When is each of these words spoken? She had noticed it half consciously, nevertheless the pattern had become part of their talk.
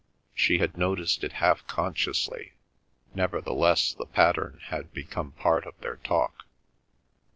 She 0.33 0.57
had 0.57 0.79
noticed 0.79 1.23
it 1.23 1.33
half 1.33 1.67
consciously, 1.67 2.53
nevertheless 3.13 3.93
the 3.93 4.07
pattern 4.07 4.59
had 4.63 4.91
become 4.93 5.33
part 5.33 5.67
of 5.67 5.79
their 5.79 5.97
talk. 5.97 6.47